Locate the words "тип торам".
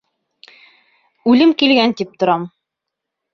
2.01-2.49